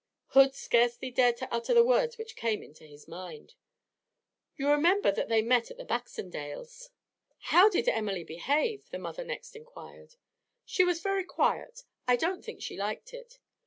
[0.29, 3.53] Hood scarcely dared to utter the words which came into his mind.
[4.55, 6.89] 'You remember that they met at the Baxendales''
[7.53, 10.15] 'How did Emily behave?' the mother next inquired.
[10.65, 11.83] 'She was very quiet.
[12.07, 13.37] I don't think she liked it.